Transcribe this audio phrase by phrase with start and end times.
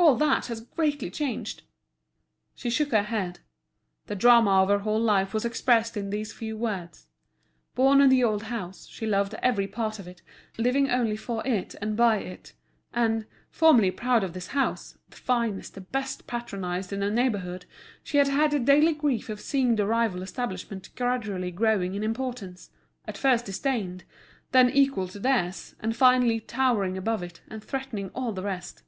[0.00, 0.04] Ah!
[0.04, 1.64] all that has greatly changed!"
[2.54, 3.40] She shook her head;
[4.06, 7.08] the drama of her whole life was expressed in these few words.
[7.74, 10.22] Born in the old house, she loved every part of it,
[10.56, 12.52] living only for it and by it;
[12.94, 17.66] and, formerly proud of this house, the finest, the best patronised in the neighbourhood,
[18.04, 22.70] she had had the daily grief of seeing the rival establishment gradually growing in importance,
[23.08, 24.04] at first disdained,
[24.52, 28.84] then equal to theirs, and finally towering above it, and threatening all the rest.